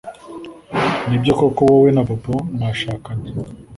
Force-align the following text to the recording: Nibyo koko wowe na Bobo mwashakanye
Nibyo 1.07 1.31
koko 1.39 1.61
wowe 1.69 1.89
na 1.95 2.01
Bobo 2.07 2.35
mwashakanye 2.55 3.29